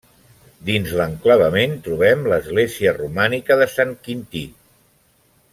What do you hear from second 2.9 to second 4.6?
romànica de Sant Quintí.